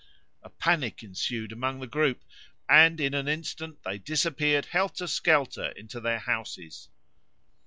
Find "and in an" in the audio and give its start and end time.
2.67-3.27